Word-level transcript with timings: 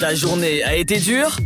Ta 0.00 0.14
journée 0.14 0.62
a 0.62 0.74
été 0.76 0.98
dure 0.98 1.36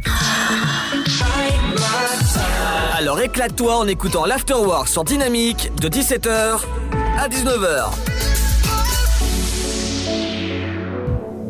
Alors 2.96 3.20
éclate-toi 3.20 3.76
en 3.76 3.86
écoutant 3.86 4.26
l'Afterwork 4.26 4.88
sur 4.88 5.04
Dynamique 5.04 5.70
de 5.80 5.88
17h 5.88 6.60
à 7.18 7.28
19h. 7.28 7.90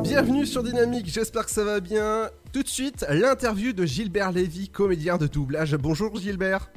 Bienvenue 0.02 0.46
sur 0.46 0.62
Dynamique, 0.62 1.06
j'espère 1.06 1.46
que 1.46 1.50
ça 1.50 1.64
va 1.64 1.80
bien. 1.80 2.28
Tout 2.52 2.62
de 2.62 2.68
suite, 2.68 3.04
l'interview 3.08 3.72
de 3.72 3.84
Gilbert 3.84 4.32
Lévy, 4.32 4.68
comédien 4.68 5.16
de 5.16 5.26
doublage. 5.26 5.74
Bonjour 5.76 6.14
Gilbert. 6.16 6.70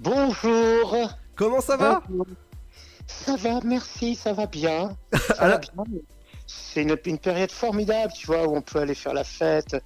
Bonjour. 0.00 1.10
Comment 1.36 1.60
ça 1.60 1.76
va? 1.76 2.02
Ça 3.06 3.36
va, 3.36 3.60
merci, 3.64 4.14
ça 4.14 4.32
va 4.32 4.46
bien. 4.46 4.96
Ça 5.12 5.34
va 5.34 5.42
Alors- 5.44 5.60
bien. 5.60 6.00
C'est 6.46 6.82
une, 6.82 6.96
une 7.06 7.18
période 7.18 7.50
formidable, 7.50 8.12
tu 8.16 8.26
vois, 8.26 8.46
où 8.46 8.56
on 8.56 8.62
peut 8.62 8.78
aller 8.78 8.94
faire 8.94 9.14
la 9.14 9.24
fête, 9.24 9.76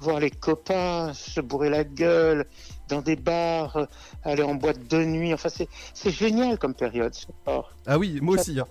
voir 0.00 0.20
les 0.20 0.30
copains, 0.30 1.12
se 1.14 1.40
bourrer 1.40 1.70
la 1.70 1.84
gueule, 1.84 2.46
dans 2.88 3.02
des 3.02 3.16
bars, 3.16 3.86
aller 4.22 4.42
en 4.42 4.54
boîte 4.54 4.86
de 4.88 5.04
nuit. 5.04 5.34
Enfin, 5.34 5.48
c'est 5.48 5.68
c'est 5.94 6.10
génial 6.10 6.58
comme 6.58 6.74
période. 6.74 7.14
j'adore. 7.46 7.72
Ah 7.86 7.98
oui, 7.98 8.18
moi 8.22 8.36
aussi. 8.36 8.58
hein. 8.60 8.66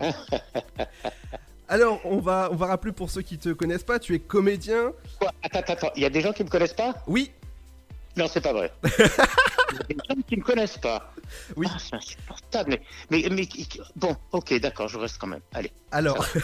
Alors, 1.68 2.00
on 2.04 2.18
va, 2.18 2.48
on 2.50 2.56
va 2.56 2.66
rappeler 2.66 2.90
pour 2.92 3.10
ceux 3.10 3.22
qui 3.22 3.38
te 3.38 3.50
connaissent 3.50 3.84
pas, 3.84 4.00
tu 4.00 4.14
es 4.14 4.18
comédien. 4.18 4.92
Quoi? 5.20 5.30
Attends, 5.42 5.60
attends, 5.60 5.72
attends, 5.74 5.90
il 5.94 6.02
y 6.02 6.04
a 6.04 6.10
des 6.10 6.20
gens 6.20 6.32
qui 6.32 6.42
me 6.42 6.48
connaissent 6.48 6.74
pas? 6.74 6.94
Oui, 7.06 7.30
Non, 8.16 8.26
c'est 8.28 8.40
pas 8.40 8.52
vrai. 8.52 8.72
Il 8.84 9.76
y 9.76 9.80
a 9.80 9.82
des 9.88 9.96
gens 10.08 10.22
qui 10.28 10.36
me 10.36 10.42
connaissent 10.42 10.78
pas. 10.78 11.12
Oui. 11.56 11.66
Ah, 11.70 11.76
c'est 11.78 11.94
insupportable. 11.94 12.78
Mais, 13.10 13.24
mais, 13.28 13.28
mais, 13.30 13.48
bon, 13.96 14.16
ok, 14.32 14.58
d'accord, 14.60 14.88
je 14.88 14.98
reste 14.98 15.18
quand 15.18 15.28
même. 15.28 15.40
Allez. 15.52 15.72
alors. 15.90 16.24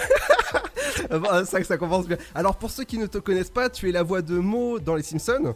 Bon, 1.11 1.45
ça, 1.45 1.63
ça 1.63 1.77
commence 1.77 2.07
bien. 2.07 2.17
Alors, 2.35 2.57
pour 2.57 2.71
ceux 2.71 2.85
qui 2.85 2.97
ne 2.97 3.07
te 3.07 3.19
connaissent 3.19 3.51
pas, 3.51 3.69
tu 3.69 3.89
es 3.89 3.93
la 3.93 4.03
voix 4.03 4.23
de 4.23 4.39
Mo 4.39 4.79
dans 4.79 4.95
Les 4.95 5.03
Simpsons. 5.03 5.55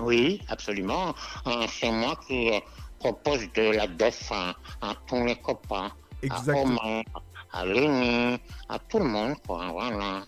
Oui, 0.00 0.40
absolument. 0.48 1.14
Euh, 1.46 1.66
C'est 1.80 1.90
moi 1.90 2.18
qui 2.26 2.50
euh, 2.50 2.58
propose 2.98 3.40
de 3.54 3.76
la 3.76 3.86
def 3.86 4.30
à, 4.32 4.56
à 4.82 4.94
tous 5.06 5.24
les 5.24 5.36
copains. 5.36 5.92
Exactement. 6.22 6.80
À 6.80 6.84
Romain, 6.84 7.02
à 7.52 7.64
Lenny, 7.64 8.38
à 8.68 8.78
tout 8.78 8.98
le 8.98 9.04
monde, 9.04 9.34
quoi. 9.46 9.68
Voilà. 9.72 10.24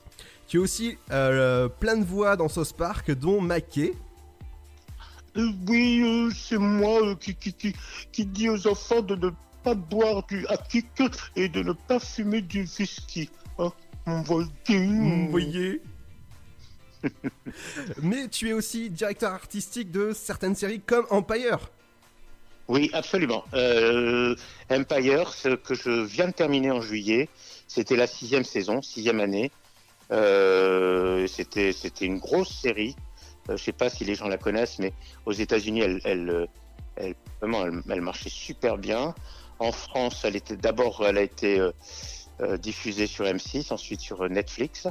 Tu 0.46 0.58
es 0.58 0.60
aussi 0.60 0.96
euh, 1.10 1.68
plein 1.68 1.96
de 1.96 2.04
voix 2.04 2.36
dans 2.36 2.48
Sauce 2.48 2.72
Park, 2.72 3.10
dont 3.10 3.40
Mackay. 3.40 3.92
Euh, 5.38 5.52
oui, 5.68 6.02
euh, 6.02 6.30
c'est 6.34 6.58
moi 6.58 7.00
euh, 7.02 7.14
qui, 7.14 7.34
qui, 7.34 7.52
qui, 7.52 7.74
qui 8.10 8.26
dis 8.26 8.48
aux 8.48 8.66
enfants 8.66 9.02
de 9.02 9.14
ne 9.14 9.30
pas 9.62 9.74
boire 9.74 10.26
du 10.26 10.44
hakik 10.48 10.86
et 11.36 11.48
de 11.48 11.62
ne 11.62 11.72
pas 11.72 12.00
fumer 12.00 12.40
du 12.42 12.68
whisky. 12.78 13.30
Hein. 13.58 13.72
Vous 14.06 15.28
voyez 15.30 15.80
Mais 18.02 18.26
tu 18.28 18.48
es 18.48 18.52
aussi 18.52 18.90
directeur 18.90 19.32
artistique 19.32 19.92
de 19.92 20.12
certaines 20.12 20.56
séries 20.56 20.80
comme 20.80 21.06
Empire. 21.10 21.70
Oui, 22.66 22.90
absolument. 22.92 23.44
Euh, 23.54 24.34
Empire, 24.70 25.32
ce 25.32 25.54
que 25.54 25.74
je 25.74 26.04
viens 26.04 26.26
de 26.26 26.32
terminer 26.32 26.72
en 26.72 26.80
juillet, 26.80 27.28
c'était 27.68 27.96
la 27.96 28.08
sixième 28.08 28.44
saison, 28.44 28.82
sixième 28.82 29.20
année. 29.20 29.52
C'était 30.10 31.72
c'était 31.72 32.06
une 32.06 32.18
grosse 32.18 32.60
série. 32.60 32.96
Euh, 33.48 33.56
je 33.56 33.64
sais 33.64 33.72
pas 33.72 33.90
si 33.90 34.04
les 34.04 34.14
gens 34.14 34.28
la 34.28 34.38
connaissent, 34.38 34.78
mais 34.78 34.92
aux 35.26 35.32
États-Unis, 35.32 35.80
elle, 36.04 36.46
euh, 37.00 38.00
marchait 38.00 38.30
super 38.30 38.78
bien. 38.78 39.14
En 39.58 39.72
France, 39.72 40.24
d'abord, 40.60 41.04
elle 41.06 41.18
a 41.18 41.22
été 41.22 41.58
euh, 42.40 42.56
diffusée 42.58 43.06
sur 43.06 43.24
M6, 43.24 43.72
ensuite 43.72 44.00
sur 44.00 44.28
Netflix. 44.28 44.86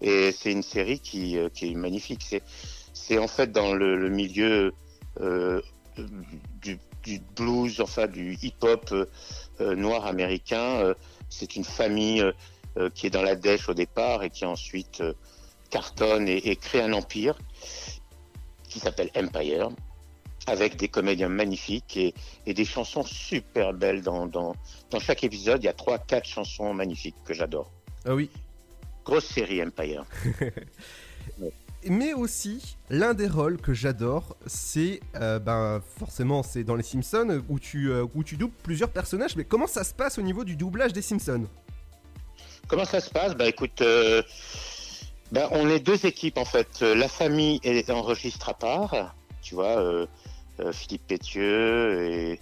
Et 0.00 0.32
c'est 0.32 0.52
une 0.52 0.62
série 0.62 0.98
qui, 0.98 1.36
est 1.36 1.74
magnifique. 1.74 2.42
C'est 2.94 3.18
en 3.18 3.28
fait 3.28 3.52
dans 3.52 3.74
le, 3.74 4.08
milieu 4.08 4.72
du, 6.62 7.20
blues, 7.36 7.80
enfin 7.82 8.06
du 8.06 8.38
hip-hop 8.40 8.94
noir 9.58 10.06
américain. 10.06 10.94
C'est 11.28 11.54
une 11.56 11.64
famille 11.64 12.24
qui 12.94 13.08
est 13.08 13.10
dans 13.10 13.20
la 13.20 13.36
dèche 13.36 13.68
au 13.68 13.74
départ 13.74 14.22
et 14.22 14.30
qui 14.30 14.46
ensuite 14.46 15.02
cartonne 15.70 16.28
et, 16.28 16.50
et 16.50 16.56
crée 16.56 16.82
un 16.82 16.92
empire 16.92 17.38
qui 18.68 18.78
s'appelle 18.78 19.10
Empire, 19.16 19.70
avec 20.46 20.76
des 20.76 20.88
comédiens 20.88 21.28
magnifiques 21.28 21.96
et, 21.96 22.14
et 22.46 22.54
des 22.54 22.64
chansons 22.64 23.04
super 23.04 23.72
belles. 23.72 24.02
Dans, 24.02 24.26
dans, 24.26 24.54
dans 24.90 25.00
chaque 25.00 25.24
épisode, 25.24 25.62
il 25.62 25.66
y 25.66 25.68
a 25.68 25.72
trois, 25.72 25.98
quatre 25.98 26.26
chansons 26.26 26.72
magnifiques 26.72 27.16
que 27.24 27.34
j'adore. 27.34 27.70
Ah 28.04 28.14
oui. 28.14 28.30
Grosse 29.04 29.26
série 29.26 29.62
Empire. 29.62 30.04
Mais 31.86 32.12
aussi, 32.12 32.76
l'un 32.90 33.14
des 33.14 33.26
rôles 33.26 33.56
que 33.58 33.72
j'adore, 33.72 34.36
c'est 34.46 35.00
euh, 35.16 35.38
ben 35.38 35.82
forcément 35.98 36.42
c'est 36.42 36.62
dans 36.62 36.76
les 36.76 36.82
Simpsons 36.82 37.42
où 37.48 37.58
tu 37.58 37.90
euh, 37.90 38.04
où 38.14 38.22
tu 38.22 38.36
doubles 38.36 38.54
plusieurs 38.62 38.90
personnages. 38.90 39.34
Mais 39.34 39.44
comment 39.44 39.66
ça 39.66 39.82
se 39.82 39.94
passe 39.94 40.18
au 40.18 40.22
niveau 40.22 40.44
du 40.44 40.56
doublage 40.56 40.92
des 40.92 41.00
Simpsons? 41.00 41.46
Comment 42.68 42.84
ça 42.84 43.00
se 43.00 43.08
passe? 43.08 43.34
Bah 43.34 43.48
écoute, 43.48 43.80
euh, 43.80 44.22
bah, 45.32 45.48
on 45.52 45.68
est 45.68 45.80
deux 45.80 46.06
équipes 46.06 46.38
en 46.38 46.44
fait. 46.44 46.82
Euh, 46.82 46.94
La 46.94 47.08
famille 47.08 47.60
est 47.62 47.90
enregistre 47.90 48.48
à 48.48 48.54
part, 48.54 49.14
tu 49.42 49.54
vois, 49.54 49.78
euh, 49.78 50.06
euh, 50.60 50.72
Philippe 50.72 51.06
Pétieux 51.06 52.10
et, 52.10 52.40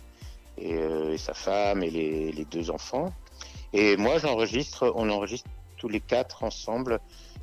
et, 0.58 0.74
euh, 0.74 1.16
sa 1.16 1.34
femme 1.34 1.82
et 1.82 1.90
les, 1.90 2.32
les 2.32 2.44
deux 2.44 2.70
enfants. 2.70 3.12
Et 3.72 3.96
moi 3.96 4.18
j'enregistre, 4.18 4.92
on 4.96 5.10
enregistre 5.10 5.48
tous 5.76 5.88
les 5.88 6.00
quatre 6.00 6.42
ensemble, 6.42 7.00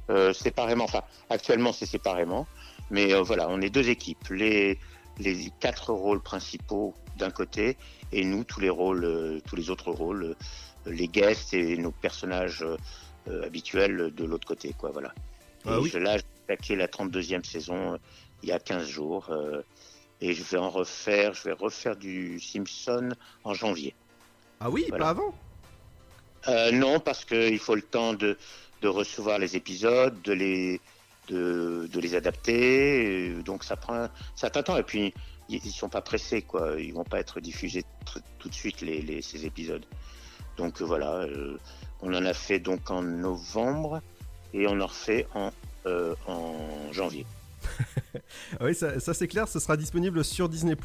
euh, 0.09 0.33
séparément. 0.33 0.83
Enfin, 0.85 1.03
actuellement 1.29 1.73
c'est 1.73 1.85
séparément, 1.85 2.47
mais 2.89 3.13
euh, 3.13 3.21
voilà, 3.21 3.47
on 3.49 3.61
est 3.61 3.69
deux 3.69 3.89
équipes. 3.89 4.27
Les, 4.29 4.79
les 5.19 5.51
quatre 5.59 5.93
rôles 5.93 6.21
principaux 6.21 6.93
d'un 7.17 7.29
côté 7.31 7.77
et 8.11 8.25
nous 8.25 8.43
tous 8.43 8.59
les 8.59 8.69
rôles, 8.69 9.41
tous 9.47 9.55
les 9.55 9.69
autres 9.69 9.91
rôles, 9.91 10.35
les 10.85 11.07
guests 11.07 11.53
et 11.53 11.77
nos 11.77 11.91
personnages 11.91 12.65
habituels 13.43 14.13
de 14.13 14.25
l'autre 14.25 14.45
côté, 14.45 14.73
quoi. 14.77 14.91
Voilà. 14.91 15.13
Ah 15.67 15.79
et 15.79 15.81
oui. 15.81 15.89
je, 15.89 15.97
là, 15.97 16.17
j'ai 16.17 16.23
attaqué 16.47 16.75
la 16.75 16.87
32e 16.87 17.43
saison 17.43 17.93
euh, 17.93 17.97
il 18.43 18.49
y 18.49 18.51
a 18.51 18.59
15 18.59 18.87
jours 18.87 19.29
euh, 19.31 19.61
et 20.21 20.33
je 20.33 20.43
vais 20.43 20.57
en 20.57 20.69
refaire, 20.69 21.33
je 21.33 21.43
vais 21.43 21.53
refaire 21.53 21.95
du 21.95 22.39
Simpson 22.39 23.09
en 23.43 23.53
janvier. 23.53 23.95
Ah 24.59 24.69
oui, 24.69 24.85
Voilà. 24.89 25.05
pas 25.05 25.09
avant? 25.11 25.33
Euh, 26.47 26.71
non, 26.71 26.99
parce 26.99 27.25
qu'il 27.25 27.57
faut 27.59 27.75
le 27.75 27.81
temps 27.81 28.13
de, 28.13 28.37
de 28.81 28.87
recevoir 28.87 29.39
les 29.39 29.55
épisodes, 29.55 30.21
de 30.21 30.31
les, 30.33 30.79
de, 31.27 31.87
de 31.91 31.99
les 31.99 32.13
adapter. 32.15 33.33
Donc 33.43 33.63
ça 33.63 33.75
prend 33.75 33.95
un 33.95 34.09
certain 34.35 34.61
temps. 34.61 34.77
Et 34.77 34.83
puis, 34.83 35.13
ils 35.49 35.65
ils 35.65 35.71
sont 35.71 35.89
pas 35.89 36.01
pressés, 36.01 36.43
quoi. 36.43 36.75
Ils 36.79 36.93
vont 36.93 37.03
pas 37.03 37.19
être 37.19 37.39
diffusés 37.39 37.83
tout 38.39 38.49
de 38.49 38.53
suite, 38.53 38.81
les, 38.81 39.01
les- 39.01 39.21
ces 39.23 39.45
épisodes. 39.45 39.85
Donc 40.57 40.81
voilà, 40.81 41.27
on 42.01 42.13
en 42.13 42.25
a 42.25 42.33
fait 42.33 42.59
donc 42.59 42.89
en 42.91 43.01
novembre 43.01 44.01
et 44.55 44.67
on 44.67 44.79
en 44.79 44.87
refait 44.87 45.27
en, 45.35 45.51
euh, 45.85 46.15
en 46.27 46.55
janvier. 46.91 47.25
Ah 48.59 48.65
oui, 48.65 48.75
ça, 48.75 48.99
ça, 48.99 49.13
c'est 49.13 49.27
clair. 49.27 49.47
Ce 49.47 49.59
sera 49.59 49.75
disponible 49.75 50.23
sur 50.23 50.47
Disney 50.49 50.75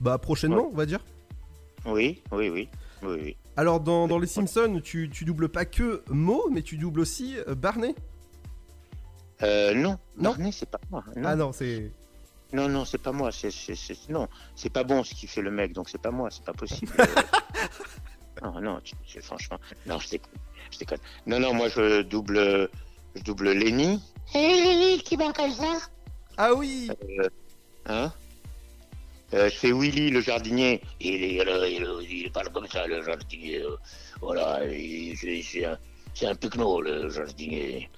bah 0.00 0.18
prochainement, 0.18 0.68
on 0.70 0.76
va 0.76 0.84
dire. 0.84 1.00
Oui, 1.86 2.22
oui, 2.32 2.48
oui. 2.50 2.68
oui, 3.02 3.18
oui. 3.22 3.36
Alors 3.56 3.80
dans, 3.80 4.06
dans 4.06 4.18
les 4.18 4.26
Simpsons, 4.26 4.80
tu, 4.84 5.08
tu 5.08 5.24
doubles 5.24 5.48
pas 5.48 5.64
que 5.64 6.02
Mo, 6.08 6.48
mais 6.52 6.62
tu 6.62 6.76
doubles 6.76 7.00
aussi 7.00 7.36
euh, 7.48 7.54
Barney. 7.54 7.94
Euh, 9.42 9.72
non, 9.74 9.98
Non. 10.16 10.30
Barney, 10.30 10.52
c'est 10.52 10.68
pas 10.68 10.80
moi. 10.90 11.04
Non. 11.16 11.22
Ah 11.24 11.36
non, 11.36 11.52
c'est 11.52 11.90
Non, 12.52 12.68
non, 12.68 12.84
c'est 12.84 12.98
pas 12.98 13.12
moi. 13.12 13.32
C'est, 13.32 13.50
c'est, 13.50 13.74
c'est- 13.74 14.08
non, 14.10 14.28
c'est 14.54 14.70
pas 14.70 14.84
bon 14.84 15.02
ce 15.04 15.14
qu'il 15.14 15.28
fait 15.28 15.42
le 15.42 15.50
mec, 15.50 15.72
donc 15.72 15.88
c'est 15.88 16.00
pas 16.00 16.10
moi, 16.10 16.28
c'est 16.30 16.44
pas 16.44 16.52
possible. 16.54 16.92
Non, 18.42 18.60
non, 18.60 18.80
tu- 18.84 19.22
franchement, 19.22 19.58
non, 19.86 19.98
je 19.98 20.10
déconne, 20.10 20.30
je 20.70 20.78
déconne. 20.78 20.98
Non, 21.26 21.40
non, 21.40 21.54
moi 21.54 21.68
je 21.70 22.02
double, 22.02 22.68
je 23.16 23.22
double 23.22 23.50
Lenny, 23.52 24.00
Hé 24.34 24.38
Lily, 24.62 25.02
qui 25.02 25.16
parle 25.16 25.32
comme 25.32 25.52
ça? 25.52 25.78
Ah 26.36 26.52
oui. 26.54 26.90
hein? 27.86 28.12
Euh, 29.34 29.48
je 29.50 29.54
fais 29.56 29.72
Willy 29.72 30.10
le 30.10 30.20
jardinier. 30.20 30.80
Il, 31.00 31.22
est, 31.24 31.34
il, 31.72 31.86
il 32.10 32.30
parle 32.32 32.50
comme 32.50 32.66
ça, 32.68 32.86
le 32.86 33.02
jardinier. 33.02 33.62
euh, 33.62 33.76
Voilà, 34.20 34.64
il- 34.66 35.16
c'est, 35.16 35.64
un, 35.64 35.78
c'est 36.14 36.26
un 36.26 36.34
picno, 36.34 36.80
le 36.80 37.08
jardinier. 37.10 37.88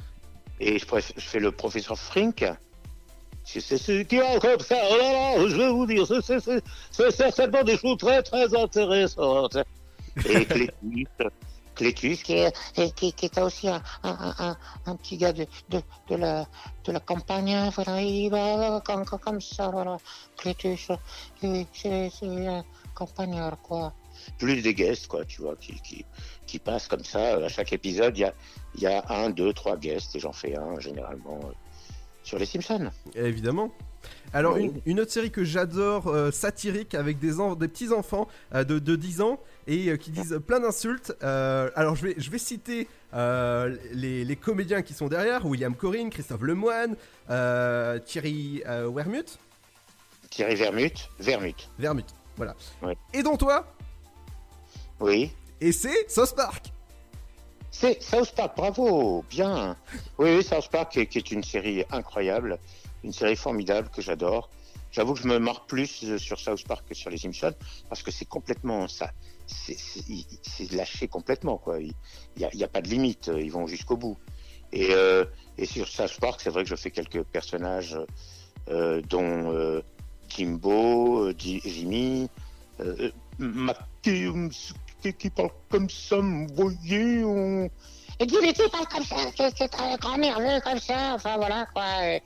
Et 0.60 0.78
je, 0.78 0.84
je 1.16 1.20
fais 1.20 1.38
le 1.40 1.52
professeur 1.52 1.98
Frink. 1.98 2.44
C'est 3.44 3.60
ce 3.60 4.02
qui 4.02 4.16
va 4.19 4.38
comme 4.38 4.60
ça. 4.60 4.76
Oh 4.90 4.96
là 4.98 5.12
là, 5.12 5.48
je 5.48 5.56
vais 5.56 5.69
vous 5.70 5.87
dire, 5.87 6.06
c'est 6.06 7.10
certainement 7.10 7.64
des 7.64 7.78
choses 7.78 7.96
très 7.96 8.22
très 8.22 8.54
intéressantes. 8.54 9.56
Et 10.28 10.44
Clétus, 10.44 11.06
Clétus, 11.78 12.22
qui, 12.22 12.34
est- 12.34 12.52
et 12.76 12.90
qui, 12.90 13.12
qui 13.12 13.26
était 13.26 13.40
aussi 13.40 13.69
un, 13.69 13.80
un, 14.02 14.34
un, 14.38 14.56
un 14.86 14.96
petit 14.96 15.16
gars 15.16 15.32
de, 15.32 15.46
de, 15.70 15.80
de, 16.10 16.16
la, 16.16 16.44
de 16.84 16.92
la 16.92 17.00
campagne, 17.00 17.70
voilà, 17.75 18.02
il 18.02 18.28
va 18.30 18.82
comme, 18.84 19.04
comme, 19.06 19.40
ça, 19.40 19.69
voilà, 19.70 19.96
Clétus, 20.36 20.88
et 21.42 21.66
c'est 21.72 22.10
c'est 22.10 22.46
un 22.46 22.64
campagnard, 22.94 23.56
quoi. 23.62 23.92
plus 24.38 24.60
des 24.60 24.75
guests, 24.75 25.06
quoi, 25.06 25.25
tu 25.25 25.40
vois, 25.42 25.54
qui, 25.56 25.72
qui, 25.80 26.04
qui 26.46 26.58
passent 26.58 26.88
comme 26.88 27.04
ça. 27.04 27.36
À 27.36 27.48
chaque 27.48 27.72
épisode, 27.72 28.16
il 28.19 28.22
y 28.22 28.25
a, 28.25 28.34
il 28.75 28.80
y 28.82 28.86
a 28.86 29.04
un, 29.08 29.30
deux, 29.30 29.52
trois 29.52 29.76
guests, 29.76 30.16
et 30.16 30.20
j'en 30.20 30.32
fais 30.32 30.56
un 30.56 30.80
généralement 30.80 31.38
euh, 31.44 31.52
sur 32.25 32.38
les 32.38 32.46
Simpsons. 32.46 32.90
Évidemment. 33.14 33.70
Alors, 34.32 34.54
Oui. 34.54 34.64
une, 34.64 34.80
une 34.86 35.00
autre 35.00 35.12
série 35.12 35.30
que 35.30 35.44
j'adore, 35.44 36.08
euh, 36.08 36.30
satirique, 36.30 36.94
avec 36.94 37.19
des, 37.20 37.38
en- 37.40 37.54
des 37.54 37.69
petits-enfants 37.69 38.26
euh, 38.54 38.64
de, 38.64 38.78
de 38.78 38.96
10 38.96 39.20
ans 39.20 39.38
et 39.68 39.90
euh, 39.90 39.96
qui 39.96 40.10
disent 40.10 40.40
plein 40.44 40.58
d'insultes. 40.58 41.14
Euh, 41.22 41.70
alors, 41.76 41.94
je 41.94 42.06
vais, 42.08 42.14
je 42.16 42.30
vais 42.30 42.38
citer 42.38 42.88
euh, 43.14 43.76
les, 43.92 44.24
les 44.24 44.36
comédiens 44.36 44.82
qui 44.82 44.94
sont 44.94 45.06
derrière 45.06 45.46
William 45.46 45.76
Corinne, 45.76 46.10
Christophe 46.10 46.42
Lemoine, 46.42 46.96
Thierry 48.04 48.62
Wermuth. 48.66 49.38
Thierry 50.30 50.56
Vermut, 50.56 51.08
Vermut. 51.18 51.68
Vermuth, 51.78 52.14
voilà. 52.36 52.54
Ouais. 52.82 52.96
Et 53.14 53.22
dont 53.22 53.36
toi? 53.36 53.66
Oui. 55.00 55.32
Et 55.60 55.72
c'est 55.72 56.10
South 56.10 56.34
Park 56.36 56.70
C'est 57.70 58.02
South 58.02 58.32
Park, 58.34 58.56
bravo, 58.56 59.24
bien. 59.30 59.76
Oui, 60.18 60.36
oui, 60.36 60.42
South 60.42 60.68
Park 60.70 60.92
qui 60.92 61.00
est, 61.00 61.06
qui 61.06 61.18
est 61.18 61.30
une 61.30 61.42
série 61.42 61.84
incroyable, 61.90 62.58
une 63.04 63.12
série 63.12 63.36
formidable 63.36 63.88
que 63.88 64.02
j'adore. 64.02 64.50
J'avoue 64.90 65.14
que 65.14 65.20
je 65.20 65.29
me 65.29 65.38
marre 65.38 65.67
plus 65.67 66.02
euh, 66.05 66.19
sur 66.19 66.38
South 66.40 66.67
Park 66.67 66.87
que 66.88 66.94
sur 66.94 67.11
les 67.11 67.19
Simpsons 67.19 67.55
parce 67.88 68.02
que 68.02 68.11
c'est 68.11 68.25
complètement 68.25 68.88
ça. 68.88 69.11
C'est- 69.46 69.76
lâché 70.73 71.08
complètement, 71.08 71.56
quoi. 71.58 71.81
Il 71.81 71.93
n'y 72.37 72.44
a, 72.44 72.67
a 72.67 72.69
pas 72.69 72.81
de 72.82 72.88
limite, 72.88 73.31
ils 73.35 73.50
vont 73.50 73.67
jusqu'au 73.67 73.96
bout. 73.96 74.17
Et, 74.73 74.88
euh, 74.90 75.25
et 75.56 75.67
sur 75.67 75.88
South 75.88 76.19
Park, 76.20 76.40
c'est 76.43 76.50
vrai 76.50 76.64
que 76.64 76.69
je 76.69 76.75
fais 76.76 76.90
quelques 76.90 77.23
personnages, 77.23 77.96
euh, 78.69 79.00
dont 79.08 79.52
euh, 79.52 79.81
Jimbo, 80.29 81.25
euh, 81.29 81.35
Ji- 81.37 81.62
Jimmy, 81.64 82.29
euh, 82.81 83.11
Matthew, 83.38 84.50
qui, 85.02 85.14
qui 85.14 85.31
parle 85.31 85.50
comme 85.70 85.88
ça, 85.88 86.17
vous 86.19 86.46
voyez, 86.55 87.25
on... 87.25 87.70
Et 88.20 88.26
mais 88.43 88.52
tu 88.52 88.69
parles 88.69 88.87
comme 88.88 89.05
ça, 89.05 89.17
c'est 89.37 89.56
c'est 89.56 89.69
très 89.69 89.96
grand 89.96 90.19
nerveux 90.19 90.61
comme 90.64 90.81
ça, 90.81 91.14
enfin 91.14 91.37
voilà 91.37 91.67
quoi. 91.73 91.85
euh. 92.02 92.19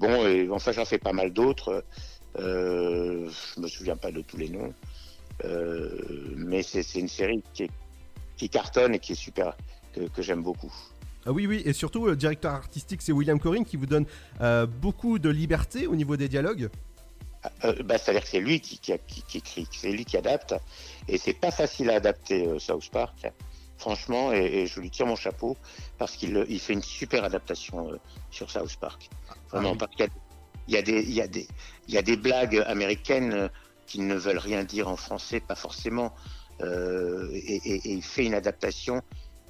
Bon, 0.00 0.26
et, 0.26 0.48
enfin, 0.50 0.72
j'en 0.72 0.84
fais 0.84 0.98
pas 0.98 1.12
mal 1.12 1.30
d'autres. 1.32 1.84
Euh, 2.38 3.28
je 3.54 3.60
me 3.60 3.68
souviens 3.68 3.96
pas 3.96 4.10
de 4.10 4.22
tous 4.22 4.36
les 4.38 4.48
noms. 4.48 4.72
Euh, 5.44 6.32
mais 6.36 6.62
c'est 6.62 6.82
une 6.98 7.08
série 7.08 7.42
qui, 7.54 7.64
est- 7.64 7.70
qui 8.36 8.48
cartonne 8.48 8.94
et 8.94 8.98
qui 8.98 9.12
est 9.12 9.16
super, 9.16 9.56
que, 9.94 10.00
que 10.08 10.22
j'aime 10.22 10.42
beaucoup. 10.42 10.72
Ah 11.26 11.32
oui, 11.32 11.46
oui, 11.46 11.62
et 11.66 11.72
surtout, 11.74 12.06
le 12.06 12.16
directeur 12.16 12.52
artistique, 12.52 13.02
c'est 13.02 13.12
William 13.12 13.38
Corinne 13.38 13.64
qui 13.64 13.76
vous 13.76 13.86
donne 13.86 14.06
euh, 14.40 14.66
beaucoup 14.66 15.18
de 15.18 15.28
liberté 15.28 15.86
au 15.86 15.94
niveau 15.94 16.16
des 16.16 16.28
dialogues. 16.28 16.70
Euh, 17.64 17.74
bah, 17.82 17.98
C'est-à-dire 17.98 18.22
que 18.22 18.28
c'est 18.28 18.40
lui 18.40 18.60
qui, 18.60 18.78
qui, 18.78 18.92
écrit, 19.38 19.66
c'est 19.70 19.92
lui 19.92 20.04
qui 20.06 20.16
adapte. 20.16 20.54
Et 21.08 21.18
c'est 21.18 21.34
pas 21.34 21.50
facile 21.50 21.90
à 21.90 21.94
adapter 21.96 22.46
euh, 22.46 22.58
South 22.58 22.88
Park, 22.90 23.30
franchement, 23.80 24.32
et, 24.32 24.44
et 24.44 24.66
je 24.66 24.78
lui 24.80 24.90
tire 24.90 25.06
mon 25.06 25.16
chapeau 25.16 25.56
parce 25.98 26.14
qu'il 26.16 26.44
il 26.48 26.60
fait 26.60 26.74
une 26.74 26.82
super 26.82 27.24
adaptation 27.24 27.90
euh, 27.90 27.96
sur 28.30 28.50
South 28.50 28.76
Park. 28.78 29.08
Vraiment, 29.50 29.70
Ah 29.70 29.72
oui. 29.72 29.78
parce 29.78 29.96
qu'il 29.96 30.06
y 30.68 30.76
a- 30.76 30.80
il 30.80 31.12
y, 31.14 31.20
a 31.22 31.26
des- 31.26 31.48
y, 31.88 31.96
a 31.98 32.16
blagues 32.16 32.62
américaines 32.66 33.32
euh, 33.32 33.48
qui 33.86 34.00
ne 34.00 34.14
veulent 34.14 34.38
rien 34.38 34.62
dire 34.64 34.86
en 34.88 34.96
français, 34.96 35.40
pas 35.40 35.56
forcément. 35.56 36.14
Euh, 36.60 37.28
et, 37.32 37.56
et- 37.64 37.80
et 37.88 37.92
il 37.92 38.02
fait 38.02 38.26
une 38.26 38.34
adaptation 38.34 39.00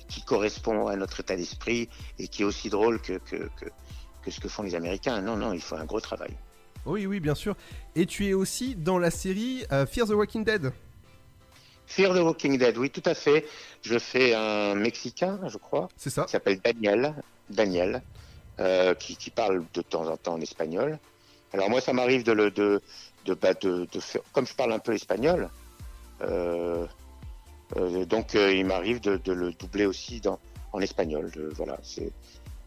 qui 0.08 0.22
correspond 0.22 0.86
à 0.86 0.96
notre 0.96 1.20
état 1.20 1.36
d'esprit 1.36 1.88
et 2.18 2.28
qui 2.28 2.42
est 2.42 2.44
aussi 2.44 2.68
drôle 2.70 3.00
que, 3.00 3.14
que, 3.18 3.36
que, 3.58 3.66
que 4.22 4.30
ce 4.30 4.38
que 4.40 4.48
font 4.48 4.62
les 4.62 4.74
Américains. 4.76 5.20
Non, 5.20 5.36
non, 5.36 5.52
il 5.52 5.60
faut 5.60 5.76
un 5.76 5.84
gros 5.84 6.00
travail. 6.00 6.36
Oui, 6.86 7.04
oui, 7.06 7.20
bien 7.20 7.34
sûr. 7.34 7.56
Et 7.96 8.06
tu 8.06 8.26
es 8.26 8.32
aussi 8.32 8.74
dans 8.76 8.98
la 8.98 9.10
série 9.10 9.64
euh, 9.72 9.86
Fear 9.86 10.06
the 10.06 10.10
Walking 10.12 10.44
Dead. 10.44 10.72
Fear 11.90 12.14
the 12.14 12.18
Walking 12.18 12.56
Dead, 12.56 12.78
oui, 12.78 12.88
tout 12.88 13.02
à 13.04 13.14
fait. 13.14 13.44
Je 13.82 13.98
fais 13.98 14.32
un 14.32 14.76
Mexicain, 14.76 15.40
je 15.48 15.58
crois, 15.58 15.88
C'est 15.96 16.08
ça 16.08 16.22
qui 16.22 16.30
s'appelle 16.30 16.60
Daniel, 16.60 17.16
Daniel, 17.50 18.02
euh, 18.60 18.94
qui, 18.94 19.16
qui 19.16 19.30
parle 19.30 19.64
de 19.74 19.82
temps 19.82 20.06
en 20.06 20.16
temps 20.16 20.34
en 20.34 20.40
espagnol. 20.40 21.00
Alors 21.52 21.68
moi, 21.68 21.80
ça 21.80 21.92
m'arrive 21.92 22.22
de 22.22 22.30
le 22.30 22.52
de 22.52 22.80
de, 23.24 23.34
bah, 23.34 23.54
de, 23.54 23.88
de 23.90 24.00
faire, 24.00 24.22
comme 24.32 24.46
je 24.46 24.54
parle 24.54 24.72
un 24.72 24.78
peu 24.78 24.94
espagnol, 24.94 25.50
euh, 26.22 26.86
euh, 27.76 28.04
donc 28.04 28.34
il 28.34 28.64
m'arrive 28.64 29.00
de, 29.00 29.16
de 29.16 29.32
le 29.32 29.52
doubler 29.52 29.86
aussi 29.86 30.20
dans 30.20 30.38
en 30.72 30.80
espagnol. 30.80 31.28
Voilà, 31.56 31.76
c'est 31.82 32.12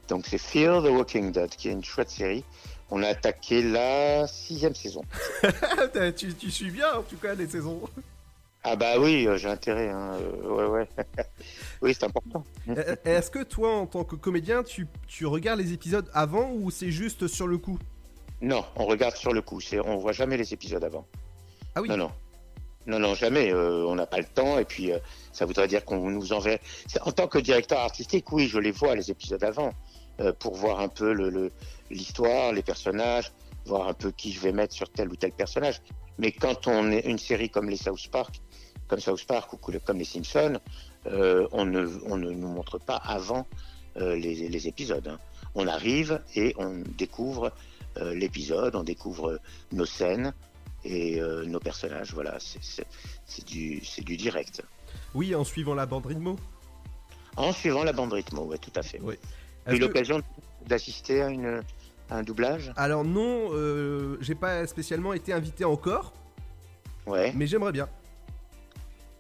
donc 0.10 0.26
c'est 0.28 0.38
Fear 0.38 0.84
the 0.84 0.88
Walking 0.88 1.32
Dead, 1.32 1.50
qui 1.56 1.70
est 1.70 1.72
une 1.72 1.86
chouette 1.86 2.10
série. 2.10 2.44
On 2.92 3.02
a 3.02 3.08
attaqué 3.08 3.64
la 3.64 4.28
sixième 4.28 4.76
saison. 4.76 5.02
tu, 6.18 6.34
tu 6.36 6.52
suis 6.52 6.72
bien, 6.72 6.94
en 6.94 7.04
tout 7.04 7.16
cas, 7.16 7.34
les 7.36 7.48
saisons. 7.48 7.82
Ah 8.66 8.76
bah 8.78 8.98
oui, 8.98 9.28
euh, 9.28 9.38
j'ai 9.38 9.50
intérêt. 9.50 9.90
Hein. 9.90 10.14
euh, 10.22 10.48
ouais, 10.72 10.86
ouais. 10.98 11.06
oui, 11.82 11.94
c'est 11.94 12.06
important. 12.06 12.44
Euh, 12.70 12.96
Est-ce 13.04 13.30
que 13.30 13.44
toi, 13.44 13.76
en 13.76 13.86
tant 13.88 14.04
que 14.06 14.16
comédien, 14.16 14.64
tu, 14.64 14.88
tu 15.08 15.26
regardes 15.26 15.60
les 15.60 15.74
épisodes 15.74 16.10
avant 16.14 16.50
ou 16.52 16.72
c'est 16.72 16.92
juste 16.92 17.28
sur 17.28 17.48
le 17.48 17.58
coup? 17.58 17.78
Non, 18.42 18.64
on 18.76 18.86
regarde 18.86 19.16
sur 19.16 19.34
le 19.34 19.42
coup. 19.42 19.60
C'est, 19.60 19.80
on 19.80 19.98
voit 19.98 20.14
jamais 20.14 20.38
les 20.38 20.54
épisodes 20.54 20.84
avant. 20.84 21.06
Ah 21.76 21.82
oui. 21.82 21.90
Non, 21.90 21.98
non. 21.98 22.12
Non, 22.88 23.00
non, 23.00 23.16
jamais. 23.16 23.52
euh, 23.52 23.86
on 23.86 23.96
n'a 23.96 24.06
pas 24.06 24.18
le 24.20 24.26
temps. 24.26 24.58
Et 24.60 24.66
puis, 24.66 24.92
euh, 24.94 25.00
ça 25.34 25.46
voudrait 25.46 25.68
dire 25.68 25.84
qu'on 25.84 26.10
nous 26.10 26.32
enverrait. 26.32 26.62
En 27.02 27.12
tant 27.12 27.28
que 27.28 27.40
directeur 27.40 27.80
artistique, 27.80 28.32
oui, 28.32 28.48
je 28.48 28.60
les 28.60 28.72
vois, 28.72 28.96
les 28.96 29.12
épisodes 29.12 29.44
avant, 29.44 29.72
euh, 30.22 30.32
pour 30.34 30.56
voir 30.56 30.80
un 30.80 30.88
peu 30.90 31.12
le, 31.14 31.30
le- 31.30 31.52
l'histoire, 31.90 32.54
les 32.54 32.64
personnages, 32.64 33.32
voir 33.66 33.88
un 33.90 33.94
peu 33.94 34.12
qui 34.12 34.32
je 34.32 34.40
vais 34.40 34.52
mettre 34.54 34.74
sur 34.74 34.90
tel 34.90 35.10
ou 35.10 35.16
tel 35.18 35.32
personnage. 35.34 35.82
Mais 36.18 36.32
quand 36.32 36.68
on 36.68 36.92
est 36.92 37.06
une 37.08 37.18
série 37.18 37.50
comme 37.50 37.70
les 37.70 37.78
South 37.78 38.08
Park, 38.12 38.42
comme 38.88 39.00
South 39.00 39.26
Park 39.26 39.54
ou 39.54 39.58
comme 39.58 39.98
les 39.98 40.06
Simpsons, 40.06 40.60
euh, 41.08 41.48
on, 41.52 41.66
ne, 41.66 41.88
on 42.06 42.18
ne 42.18 42.32
nous 42.32 42.48
montre 42.48 42.78
pas 42.80 42.96
avant 42.98 43.48
euh, 43.98 44.16
les, 44.16 44.36
les 44.50 44.68
épisodes. 44.68 45.08
hein. 45.08 45.20
On 45.56 45.68
arrive 45.68 46.22
et 46.36 46.54
on 46.58 46.84
découvre 46.98 47.52
euh, 47.98 48.16
l'épisode, 48.16 48.76
on 48.76 48.84
découvre 48.84 49.40
nos 49.72 49.86
scènes 49.86 50.34
et 50.84 51.22
nos 51.46 51.60
personnages. 51.60 52.14
Voilà, 52.14 52.38
c'est- 52.40 52.86
du, 53.46 53.82
direct. 54.18 54.62
Oui, 55.14 55.34
en 55.36 55.44
suivant 55.44 55.76
la 55.76 55.86
bande 55.86 56.06
rythmo. 56.08 56.36
En 57.38 57.54
suivant 57.54 57.84
la 57.84 57.94
bande 57.94 58.12
rythmo, 58.14 58.44
ouais, 58.46 58.58
tout 58.58 58.72
à 58.76 58.82
fait. 58.84 59.00
Oui. 59.02 59.16
Eu 59.68 59.76
que- 59.76 59.80
l'occasion 59.86 60.22
d'assister 60.68 61.22
à, 61.22 61.30
une, 61.30 61.64
à 62.10 62.18
un 62.18 62.24
doublage? 62.24 62.74
Alors 62.76 63.06
non, 63.06 63.52
j'ai 64.22 64.36
pas 64.36 64.66
spécialement 64.68 65.14
été 65.14 65.32
invité 65.34 65.64
encore, 65.66 66.14
Ouais. 67.06 67.32
mais 67.36 67.48
j'aimerais 67.48 67.72
bien. 67.72 67.88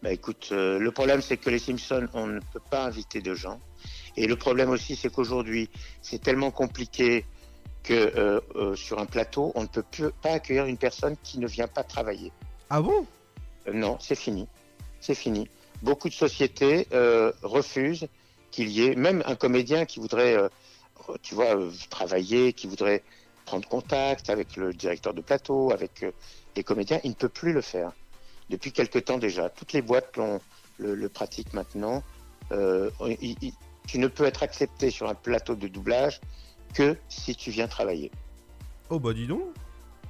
Bah 0.03 0.11
écoute, 0.11 0.49
euh, 0.51 0.79
le 0.79 0.91
problème 0.91 1.21
c'est 1.21 1.37
que 1.37 1.49
les 1.49 1.59
Simpsons, 1.59 2.09
on 2.13 2.27
ne 2.27 2.41
peut 2.51 2.59
pas 2.69 2.83
inviter 2.83 3.21
de 3.21 3.33
gens. 3.33 3.61
Et 4.17 4.27
le 4.27 4.35
problème 4.35 4.69
aussi, 4.69 4.97
c'est 4.97 5.09
qu'aujourd'hui, 5.09 5.69
c'est 6.01 6.21
tellement 6.21 6.51
compliqué 6.51 7.25
que 7.83 7.93
euh, 7.93 8.41
euh, 8.55 8.75
sur 8.75 8.99
un 8.99 9.05
plateau, 9.05 9.53
on 9.55 9.61
ne 9.61 9.67
peut 9.67 9.83
plus, 9.89 10.11
pas 10.21 10.31
accueillir 10.31 10.65
une 10.65 10.77
personne 10.77 11.15
qui 11.23 11.39
ne 11.39 11.47
vient 11.47 11.69
pas 11.69 11.83
travailler. 11.83 12.33
Ah 12.69 12.81
bon? 12.81 13.05
Non, 13.73 13.97
c'est 14.01 14.15
fini. 14.15 14.45
C'est 14.99 15.15
fini. 15.15 15.47
Beaucoup 15.81 16.09
de 16.09 16.13
sociétés 16.13 16.87
refusent 17.41 18.07
qu'il 18.51 18.69
y 18.69 18.85
ait 18.85 18.95
même 18.95 19.23
un 19.25 19.35
comédien 19.35 19.85
qui 19.85 20.01
voudrait, 20.01 20.37
tu 21.21 21.33
vois, 21.33 21.55
travailler, 21.89 22.51
qui 22.51 22.67
voudrait 22.67 23.03
prendre 23.45 23.67
contact 23.67 24.29
avec 24.29 24.57
le 24.57 24.73
directeur 24.73 25.13
de 25.13 25.21
plateau, 25.21 25.71
avec 25.71 26.05
les 26.57 26.63
comédiens. 26.63 26.99
Il 27.05 27.11
ne 27.11 27.15
peut 27.15 27.29
plus 27.29 27.53
le 27.53 27.61
faire. 27.61 27.93
Depuis 28.53 28.71
quelque 28.71 28.99
temps 28.99 29.17
déjà. 29.17 29.49
Toutes 29.49 29.73
les 29.73 29.81
boîtes 29.81 30.15
l'ont- 30.15 30.39
le, 30.77 30.93
le 30.93 31.09
pratiquent 31.09 31.53
maintenant. 31.53 32.03
Euh, 32.51 32.91
il- 33.19 33.35
il- 33.41 33.53
tu 33.87 33.97
ne 33.97 34.05
peux 34.07 34.25
être 34.25 34.43
accepté 34.43 34.91
sur 34.91 35.09
un 35.09 35.15
plateau 35.15 35.55
de 35.55 35.67
doublage 35.67 36.21
que 36.75 36.95
si 37.09 37.35
tu 37.35 37.49
viens 37.49 37.67
travailler. 37.67 38.11
Oh 38.91 38.99
bah 38.99 39.11
dis 39.13 39.25
donc. 39.25 39.41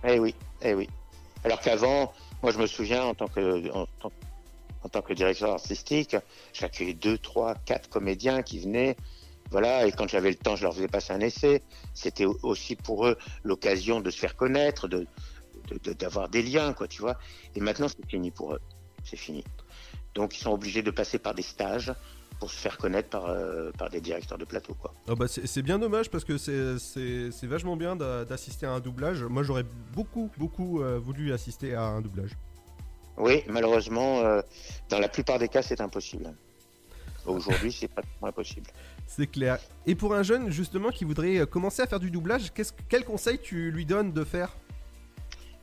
Eh 0.03 0.19
oui, 0.19 0.35
eh 0.62 0.73
oui. 0.73 0.89
Alors 1.45 1.62
qu'avant, 1.62 2.12
moi 2.41 2.51
je 2.51 2.57
me 2.59 2.67
souviens 2.67 3.05
en 3.05 3.13
tant 3.13 3.29
que 3.29 3.71
en, 3.71 3.85
tant- 4.01 4.12
en 4.83 4.89
tant 4.89 5.01
que 5.01 5.13
directeur 5.13 5.51
artistique, 5.53 6.17
j'accueillais 6.51 6.93
deux, 6.93 7.17
trois, 7.17 7.55
quatre 7.55 7.88
comédiens 7.89 8.41
qui 8.41 8.59
venaient, 8.59 8.97
voilà, 9.51 9.88
et 9.88 9.93
quand 9.93 10.09
j'avais 10.09 10.31
le 10.31 10.35
temps, 10.35 10.57
je 10.57 10.63
leur 10.63 10.73
faisais 10.73 10.89
passer 10.89 11.13
un 11.13 11.21
essai. 11.21 11.63
C'était 11.93 12.25
au- 12.25 12.38
aussi 12.43 12.75
pour 12.75 13.07
eux 13.07 13.17
l'occasion 13.45 14.01
de 14.01 14.09
se 14.12 14.19
faire 14.19 14.35
connaître, 14.35 14.89
de 14.89 15.07
de- 15.70 15.79
de- 15.84 15.93
d'avoir 15.93 16.29
des 16.29 16.41
liens, 16.41 16.74
quoi, 16.74 16.88
tu 16.88 17.01
vois. 17.01 17.17
Et 17.55 17.60
maintenant, 17.62 17.88
c'est 17.88 18.05
fini 18.10 18.32
pour 18.32 18.53
eux, 18.53 18.60
c'est 19.03 19.17
fini. 19.17 19.43
Donc 20.15 20.36
ils 20.38 20.41
sont 20.41 20.51
obligés 20.51 20.82
de 20.84 20.91
passer 20.91 21.17
par 21.20 21.34
des 21.34 21.41
stages 21.41 21.93
pour 22.39 22.51
se 22.51 22.58
faire 22.58 22.77
connaître 22.77 23.10
par 23.10 23.25
euh, 23.27 23.72
par 23.77 23.89
des 23.89 24.01
directeurs 24.01 24.38
de 24.38 24.46
plateau, 24.46 24.74
quoi. 24.75 24.93
Oh 25.08 25.15
bah 25.15 25.25
c'est 25.27 25.62
bien 25.62 25.79
dommage 25.79 26.10
parce 26.10 26.24
que 26.24 26.38
c'est- 26.38 27.46
vachement 27.48 27.75
bien 27.77 27.96
d'a- 27.96 28.25
d'assister 28.25 28.65
à 28.65 28.72
un 28.72 28.79
doublage. 28.79 29.24
Moi 29.24 29.43
j'aurais 29.43 29.65
beaucoup 29.93 30.29
beaucoup 30.38 30.82
euh, 30.82 31.00
voulu 31.00 31.32
assister 31.34 31.74
à 31.74 31.84
un 31.84 32.01
doublage. 32.01 32.32
Oui, 33.17 33.43
malheureusement, 33.48 34.20
euh, 34.22 34.41
dans 34.89 34.98
la 35.00 35.08
plupart 35.08 35.38
des 35.39 35.48
cas, 35.48 35.62
c'est 35.62 35.79
impossible. 35.82 36.34
Aujourd'hui, 37.25 37.72
c'est 37.72 37.88
pratiquement 37.88 38.27
impossible. 38.27 38.67
C'est 39.08 39.27
clair. 39.27 39.58
Et 39.86 39.96
pour 39.96 40.13
un 40.13 40.24
jeune 40.24 40.50
justement 40.51 40.89
qui 40.89 41.05
voudrait 41.05 41.46
commencer 41.48 41.82
à 41.82 41.88
faire 41.88 42.00
du 42.00 42.12
doublage, 42.12 42.51
qu'est-ce- 42.53 42.74
quel 42.89 43.05
conseil 43.05 43.39
tu 43.39 43.72
lui 43.72 43.86
donnes 43.86 44.12
de 44.12 44.24
faire? 44.24 44.50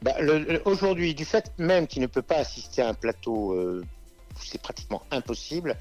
Bah, 0.02 0.14
Aujourd'hui, 0.64 1.14
du 1.14 1.24
fait 1.24 1.52
même 1.58 1.86
qu'il 1.86 2.00
ne 2.02 2.06
peut 2.06 2.22
pas 2.22 2.36
assister 2.38 2.80
à 2.82 2.88
un 2.88 2.94
plateau, 2.94 3.52
euh, 3.52 3.84
c'est 4.40 4.60
pratiquement 4.60 5.02
impossible. 5.10 5.76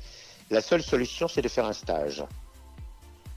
La 0.50 0.62
seule 0.62 0.84
solution, 0.84 1.28
c'est 1.28 1.42
de 1.42 1.48
faire 1.48 1.66
un 1.66 1.74
stage. 1.74 2.24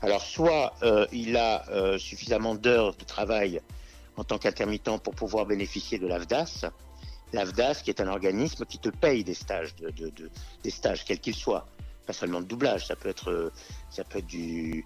Alors, 0.00 0.22
soit 0.22 0.74
euh, 0.82 1.06
il 1.12 1.36
a 1.36 1.68
euh, 1.70 1.98
suffisamment 1.98 2.56
d'heures 2.56 2.94
de 2.96 3.04
travail 3.04 3.60
en 4.16 4.24
tant 4.24 4.38
qu'intermittent 4.38 4.98
pour 5.04 5.14
pouvoir 5.14 5.46
bénéficier 5.46 5.98
de 5.98 6.06
l'AFDAS. 6.08 6.64
L'AFDAS, 7.32 7.82
qui 7.84 7.90
est 7.90 8.00
un 8.00 8.08
organisme 8.08 8.64
qui 8.66 8.78
te 8.78 8.88
paye 8.88 9.22
des 9.22 9.34
stages, 9.34 9.74
de- 9.76 9.90
de- 9.90 10.30
des 10.64 10.70
stages, 10.70 11.04
quels 11.04 11.20
qu'ils 11.20 11.36
soient. 11.36 11.66
Pas 12.06 12.12
seulement 12.12 12.40
de 12.40 12.46
doublage, 12.46 12.86
ça 12.88 12.96
peut 12.96 13.08
être, 13.08 13.30
euh, 13.30 13.52
ça 13.90 14.02
peut 14.02 14.18
être 14.18 14.26
du, 14.26 14.84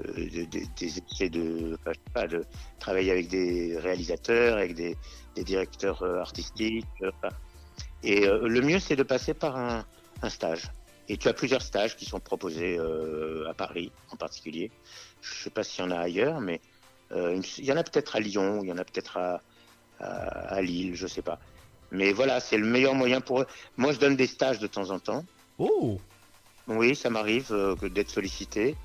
euh, 0.00 0.12
de- 0.14 0.44
de- 0.44 0.66
des 0.78 0.98
essais 0.98 1.28
de, 1.28 1.74
enfin, 1.80 1.92
je 1.92 1.98
sais 1.98 2.12
pas, 2.14 2.26
de 2.26 2.44
travailler 2.78 3.10
avec 3.10 3.28
des 3.28 3.76
réalisateurs, 3.78 4.56
avec 4.58 4.74
des, 4.74 4.96
des 5.34 5.44
directeurs 5.44 6.02
euh, 6.02 6.20
artistiques. 6.20 6.86
euh, 7.02 7.10
enfin. 7.22 7.34
et 8.02 8.26
le 8.26 8.60
mieux, 8.60 8.78
c'est 8.78 8.96
de 8.96 9.02
passer 9.02 9.34
par 9.34 9.56
un, 9.56 9.84
un 10.22 10.28
stage. 10.30 10.70
Et 11.08 11.16
tu 11.16 11.28
as 11.28 11.32
plusieurs 11.32 11.62
stages 11.62 11.96
qui 11.96 12.04
sont 12.04 12.20
proposés 12.20 12.78
à 13.48 13.54
Paris 13.54 13.90
en 14.10 14.16
particulier. 14.16 14.70
Je 15.22 15.34
sais 15.44 15.50
pas 15.50 15.62
s'il 15.64 15.82
y 15.84 15.88
en 15.88 15.90
a 15.90 15.98
ailleurs, 16.00 16.40
mais 16.40 16.60
il 17.10 17.64
y 17.64 17.72
en 17.72 17.76
a 17.78 17.82
peut-être 17.82 18.14
à 18.16 18.20
Lyon, 18.20 18.60
il 18.62 18.68
y 18.68 18.72
en 18.72 18.76
a 18.76 18.84
peut-être 18.84 19.16
à, 19.16 19.40
à, 20.00 20.54
à 20.56 20.60
Lille, 20.60 20.94
je 20.94 21.06
sais 21.06 21.22
pas. 21.22 21.38
Mais 21.90 22.12
voilà, 22.12 22.40
c'est 22.40 22.58
le 22.58 22.66
meilleur 22.66 22.94
moyen 22.94 23.22
pour 23.22 23.40
eux. 23.40 23.46
Moi, 23.78 23.92
je 23.92 23.98
donne 23.98 24.16
des 24.16 24.26
stages 24.26 24.58
de 24.58 24.66
temps 24.66 24.90
en 24.90 24.98
temps. 24.98 25.24
Oh 25.56 25.98
Oui, 26.66 26.94
ça 26.94 27.08
m'arrive 27.08 27.48
euh, 27.52 27.74
d'être 27.88 28.10
sollicité. 28.10 28.76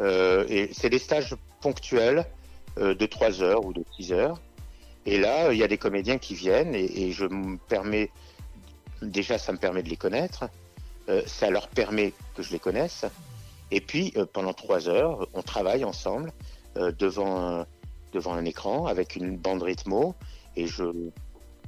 Euh, 0.00 0.44
et 0.48 0.70
c'est 0.72 0.90
des 0.90 0.98
stages 0.98 1.34
ponctuels 1.60 2.24
euh, 2.78 2.94
de 2.94 3.06
3 3.06 3.42
heures 3.42 3.64
ou 3.64 3.72
de 3.72 3.84
6 3.96 4.12
heures. 4.12 4.40
Et 5.06 5.18
là, 5.18 5.52
il 5.52 5.58
y 5.58 5.62
a 5.62 5.68
des 5.68 5.78
comédiens 5.78 6.18
qui 6.18 6.34
viennent 6.34 6.74
et, 6.74 7.12
je 7.12 7.24
me 7.24 7.56
permets, 7.56 8.10
déjà, 9.02 9.38
ça 9.38 9.52
me 9.52 9.58
permet 9.58 9.82
de 9.82 9.88
les 9.88 9.96
connaître. 9.96 10.44
Euh, 11.08 11.22
ça 11.26 11.50
leur 11.50 11.68
permet 11.68 12.12
que 12.34 12.42
je 12.42 12.52
les 12.52 12.58
connaisse. 12.58 13.04
Et 13.70 13.80
puis, 13.80 14.14
pendant 14.32 14.52
3 14.52 14.88
heures, 14.88 15.28
on 15.32 15.42
travaille 15.42 15.84
ensemble 15.84 16.32
devant, 16.74 17.60
un, 17.60 17.66
devant 18.12 18.34
un 18.34 18.44
écran 18.44 18.86
avec 18.86 19.14
une 19.14 19.36
bande 19.36 19.62
rythmo. 19.62 20.16
Et 20.56 20.66
je 20.66 20.84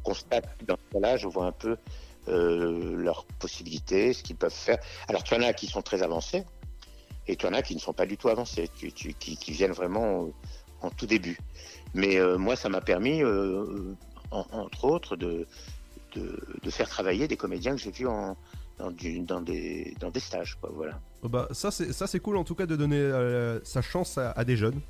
constate, 0.03 0.45
dans 0.67 0.77
ce 0.77 0.95
cas-là, 0.95 1.17
je 1.17 1.29
vois 1.29 1.47
un 1.47 1.53
peu 1.53 1.77
leurs 2.27 3.25
possibilités, 3.39 4.13
ce 4.13 4.25
qu'ils 4.25 4.37
peuvent 4.37 4.53
faire. 4.53 4.79
Alors, 5.09 5.23
tu 5.23 5.35
en 5.35 5.43
as 5.43 5.53
qui 5.53 5.69
sont 5.69 5.83
très 5.83 6.03
avancés 6.03 6.45
et 7.29 7.37
tu 7.37 7.47
en 7.47 7.53
as 7.53 7.63
qui 7.63 7.75
ne 7.75 7.81
sont 7.81 7.93
pas 7.93 8.07
du 8.07 8.17
tout 8.17 8.29
avancés, 8.29 8.69
qui, 8.75 8.93
qui 8.93 9.53
viennent 9.53 9.73
vraiment 9.73 10.25
euh, 10.25 10.31
en 10.81 10.91
tout 10.91 11.07
début. 11.07 11.39
Mais 11.95 12.17
euh, 12.17 12.39
moi, 12.39 12.57
ça 12.57 12.69
m'a 12.69 12.81
permis, 12.81 13.23
euh, 13.23 13.95
en- 14.31 14.47
entre 14.53 14.85
autres, 14.85 15.17
de, 15.17 15.47
de, 16.15 16.41
de 16.63 16.71
faire 16.71 16.89
travailler 16.89 17.29
des 17.29 17.37
comédiens 17.37 17.73
que 17.73 17.81
j'ai 17.81 17.91
vus 17.91 18.07
en, 18.09 18.37
dans, 18.79 18.91
du- 18.91 19.21
dans, 19.21 19.41
des, 19.41 19.95
dans 20.01 20.11
des 20.11 20.21
stages. 20.21 20.57
Quoi, 20.61 20.71
voilà. 20.75 20.99
Oh 21.23 21.29
Bah 21.29 21.47
ça 21.53 21.71
c'est 21.71 22.19
cool 22.21 22.37
en 22.37 22.45
tout 22.45 22.55
cas 22.57 22.67
de 22.67 22.75
donner 22.75 22.99
euh, 22.99 23.61
sa 23.65 23.81
chance 23.83 24.19
à, 24.19 24.33
à 24.33 24.45
des 24.45 24.57
jeunes. 24.57 24.81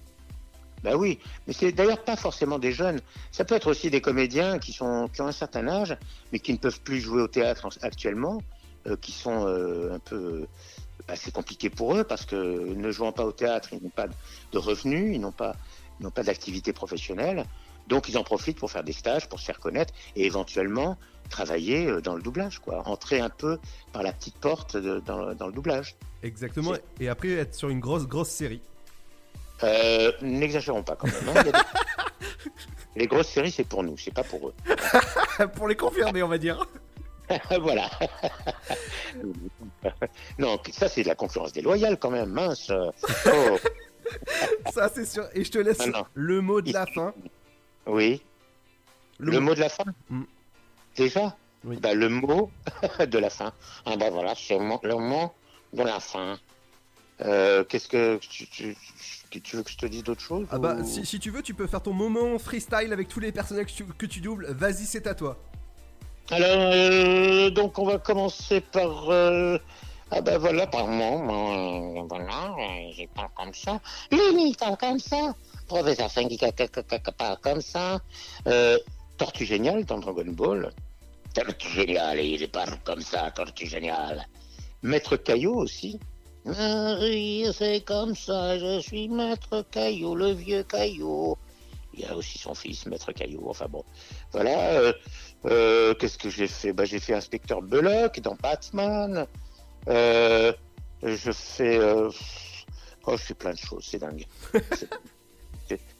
Bah 0.83 0.97
oui, 0.97 1.21
mais 1.47 1.53
c'est 1.53 1.71
d'ailleurs 1.71 2.03
pas 2.03 2.17
forcément 2.17 2.59
des 2.59 2.73
jeunes. 2.73 3.01
Ça 3.31 3.45
peut 3.45 3.55
être 3.55 3.71
aussi 3.71 3.89
des 3.91 4.01
comédiens 4.01 4.59
qui 4.59 4.73
sont 4.73 5.09
qui 5.12 5.21
ont 5.21 5.27
un 5.29 5.33
certain 5.33 5.69
âge, 5.69 5.97
mais 6.33 6.41
qui 6.41 6.53
ne 6.53 6.59
peuvent 6.59 6.81
plus 6.81 7.01
jouer 7.01 7.23
au 7.23 7.29
théâtre 7.29 7.67
en- 7.67 7.85
actuellement, 7.87 8.43
euh, 8.89 8.97
qui 8.97 9.12
sont 9.12 9.47
euh, 9.47 9.93
un 9.95 9.99
peu 10.01 10.47
bah, 11.09 11.15
c'est 11.17 11.33
compliqué 11.33 11.71
pour 11.71 11.95
eux 11.97 12.05
parce 12.05 12.25
que 12.25 12.37
ne 12.37 12.91
jouant 12.91 13.13
pas 13.13 13.25
au 13.25 13.33
théâtre, 13.33 13.71
ils 13.73 13.83
n'ont 13.83 13.89
pas 13.91 14.07
de 14.53 14.59
revenus, 14.59 15.15
ils 15.15 15.21
n'ont 15.21 15.33
pas 15.33 15.55
ils 16.01 16.11
pas 16.11 16.23
d'activité 16.25 16.73
professionnelle, 16.73 17.45
donc 17.87 18.09
ils 18.09 18.19
en 18.19 18.25
profitent 18.25 18.59
pour 18.59 18.71
faire 18.71 18.83
des 18.83 18.93
stages, 18.93 19.29
pour 19.29 19.39
se 19.39 19.45
faire 19.45 19.61
connaître 19.61 19.93
et 20.17 20.27
éventuellement 20.27 20.97
travailler 21.31 21.87
euh, 21.87 22.01
dans 22.01 22.15
le 22.17 22.23
doublage, 22.23 22.59
quoi, 22.59 22.87
entrer 22.89 23.21
un 23.21 23.31
peu 23.31 23.59
par 23.93 24.03
la 24.03 24.13
petite 24.13 24.37
porte 24.37 24.77
de- 24.77 25.01
dans, 25.01 25.33
dans 25.35 25.47
le 25.47 25.53
doublage. 25.53 25.95
Exactement. 26.23 26.73
Et 27.01 27.09
après 27.09 27.31
être 27.33 27.55
sur 27.55 27.69
une 27.69 27.81
grosse 27.81 28.07
grosse 28.07 28.31
série. 28.31 28.63
Euh, 29.63 30.11
N'exagérons 30.23 30.83
pas 30.83 30.97
quand 30.97 31.07
même. 31.07 31.37
hein, 31.37 31.53
Les 32.97 33.07
grosses 33.07 33.29
séries, 33.29 33.53
c'est 33.53 33.65
pour 33.65 33.83
nous, 33.85 33.97
c'est 33.97 34.13
pas 34.13 34.25
pour 34.25 34.49
eux. 34.49 34.55
Pour 35.57 35.67
les 35.69 35.77
confirmer 35.77 36.23
on 36.23 36.29
va 36.29 36.39
dire. 36.39 36.67
voilà. 37.61 37.89
non, 40.39 40.59
ça 40.73 40.89
c'est 40.89 41.03
de 41.03 41.09
la 41.09 41.15
concurrence 41.15 41.53
déloyale 41.53 41.99
quand 41.99 42.11
même, 42.11 42.31
mince. 42.31 42.71
Oh, 43.27 43.59
Ça 44.73 44.91
c'est 44.93 45.05
sûr. 45.07 45.25
Et 45.35 45.45
je 45.45 45.51
te 45.51 45.59
laisse 45.59 45.87
non. 45.87 46.05
le 46.15 46.41
mot 46.41 46.61
de 46.61 46.73
la 46.73 46.87
fin. 46.87 47.15
oui. 47.87 48.23
Le, 49.19 49.39
mot 49.39 49.55
de 49.55 49.61
la 49.61 49.69
fin 49.69 49.85
Mm. 50.11 50.23
Déjà 50.97 51.37
Oui. 51.65 51.77
Bah, 51.77 51.95
Le 51.95 52.09
mot 52.09 52.51
de 52.99 53.19
la 53.19 53.31
fin. 53.31 53.53
Ah 53.87 53.97
bah 53.97 54.11
voilà, 54.11 54.35
c'est 54.37 54.59
le 54.59 54.65
mot, 54.65 54.81
de 55.73 55.83
la 55.83 56.01
fin. 56.01 56.39
Euh, 57.21 57.62
Qu'est-ce 57.65 57.89
que 57.89 58.17
tu, 58.19 58.49
tu, 58.49 58.77
tu- 59.31 59.41
tu 59.41 59.57
veux 59.57 59.62
que 59.62 59.71
je 59.71 59.77
te 59.77 59.87
dise 59.87 60.03
d'autre 60.03 60.21
chose 60.21 60.47
Ah 60.51 60.59
bah 60.59 60.75
ou- 60.81 60.85
si, 60.85 61.07
si 61.07 61.21
tu 61.21 61.31
veux 61.31 61.43
tu 61.43 61.55
peux 61.55 61.69
faire 61.69 61.81
ton 61.83 61.93
moment 61.93 62.37
freestyle 62.41 62.93
avec 62.93 63.07
tous 63.07 63.21
les 63.21 63.31
personnages 63.31 63.67
que 63.67 63.73
tu, 63.73 63.85
que 63.85 64.07
tu 64.07 64.21
doubles. 64.21 64.47
Vas-y 64.51 64.85
c'est 64.87 65.07
à 65.07 65.15
toi. 65.15 65.39
Alors, 66.33 66.73
euh, 66.73 67.51
donc 67.51 67.79
on 67.79 67.85
va 67.85 67.99
commencer 67.99 68.62
par... 68.62 69.11
euh, 69.11 69.59
Ah 70.11 70.23
ben 70.23 70.39
voilà, 70.39 70.67
par 70.67 70.87
moi, 70.87 71.12
euh, 71.21 72.03
voilà, 72.09 72.57
je 72.97 73.05
parle 73.15 73.29
comme 73.37 73.53
ça. 73.53 73.81
Lily 74.11 74.49
il 74.51 74.57
parle 74.57 74.79
comme 74.79 74.99
ça. 74.99 75.35
Professeur 75.69 76.11
Fengi 76.11 76.39
parle 77.19 77.37
comme 77.43 77.61
ça. 77.61 78.01
Euh, 78.47 78.79
Tortue 79.19 79.45
Géniale 79.45 79.85
dans 79.85 79.99
Dragon 79.99 80.33
Ball. 80.33 80.73
Tortue 81.35 81.69
Géniale, 81.69 82.21
il 82.21 82.49
parle 82.49 82.79
comme 82.83 83.03
ça, 83.03 83.31
Tortue 83.31 83.67
Géniale. 83.67 84.27
Maître 84.83 85.17
Caillot 85.19 85.57
aussi. 85.57 86.01
Ah 86.47 86.97
oui, 86.99 87.47
c'est 87.53 87.85
comme 87.85 88.15
ça, 88.17 88.59
je 88.59 88.81
suis 88.81 89.09
Maître 89.09 89.65
Caillot, 89.71 90.15
le 90.15 90.33
vieux 90.33 90.62
Caillot. 90.62 91.37
Il 91.95 92.01
y 92.01 92.05
a 92.07 92.17
aussi 92.17 92.39
son 92.39 92.55
fils, 92.55 92.87
Maître 92.87 93.13
Caillot, 93.13 93.45
enfin 93.49 93.67
bon. 93.69 93.85
Voilà. 94.33 94.71
euh, 94.73 94.93
euh, 95.47 95.95
Qu'est-ce 95.95 96.17
que 96.19 96.31
j'ai 96.31 96.47
fait? 96.49 96.73
Bah, 96.73 96.85
J'ai 96.85 96.99
fait 97.01 97.15
Inspecteur 97.15 97.61
Belloc 97.63 98.19
dans 98.21 98.35
Batman. 98.37 99.27
Euh, 99.89 100.53
je 101.03 101.33
fais. 101.33 101.79
Oh, 103.05 103.13
je 103.17 103.23
fais 103.23 103.35
plein 103.35 103.51
de 103.53 103.59
choses, 103.59 103.85
c'est 103.89 103.99
dingue. 103.99 104.25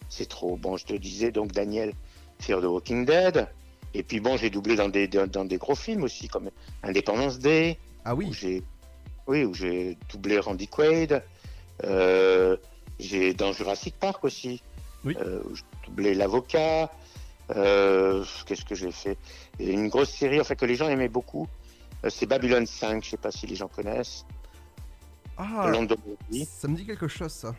C'est- 0.09 0.27
trop. 0.29 0.57
Bon, 0.57 0.77
je 0.77 0.85
te 0.85 0.93
disais 0.95 1.31
donc 1.33 1.53
Daniel 1.53 1.93
Fear 2.39 2.61
the 2.61 2.65
Walking 2.65 3.05
Dead. 3.07 3.49
Et 3.95 4.03
puis 4.03 4.21
bon, 4.21 4.37
j'ai 4.37 4.51
doublé 4.51 4.77
dans 4.77 4.89
des, 4.89 5.09
dans, 5.09 5.27
dans 5.27 5.45
des 5.45 5.57
gros 5.59 5.75
films 5.75 6.03
aussi, 6.05 6.29
comme 6.29 6.51
Independence 6.83 7.39
Day, 7.39 7.79
Ah 8.05 8.15
oui. 8.15 8.31
j'ai 8.33 8.63
oui, 9.27 9.45
où 9.45 9.55
j'ai 9.55 9.97
doublé 10.11 10.39
Randy 10.39 10.69
Quaid. 10.69 11.23
Euh, 11.85 12.57
j'ai 12.99 13.33
dans 13.35 13.53
Jurassic 13.53 13.95
Park 13.99 14.23
aussi. 14.25 14.63
Oui. 15.05 15.17
Euh, 15.21 15.43
j'ai 15.55 15.63
doublé 15.87 16.15
l'avocat. 16.15 16.91
Euh, 17.51 18.25
Qu'est-ce 18.47 18.65
que 18.65 18.75
j'ai 18.75 18.93
fait? 18.93 19.19
Une 19.59 19.89
grosse 19.89 20.11
série, 20.11 20.41
en 20.41 20.45
fait, 20.45 20.57
que 20.57 20.65
les 20.65 20.77
gens 20.77 20.89
aimaient 20.89 21.09
beaucoup. 21.09 21.49
euh, 22.05 22.11
c'est 22.11 22.27
Babylon 22.27 22.65
5. 22.67 23.03
Je 23.05 23.11
sais 23.11 23.17
pas 23.17 23.31
si 23.31 23.47
les 23.47 23.57
gens 23.57 23.69
connaissent. 23.69 24.25
Ah. 25.37 25.71
Ça 26.47 26.69
me 26.69 26.77
dit 26.77 26.87
quelque 26.87 27.09
chose 27.09 27.33
ça. 27.33 27.55